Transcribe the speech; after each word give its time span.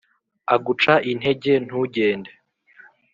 Aguca 0.55 0.93
intege 1.11 1.53
ntugende 1.65 2.31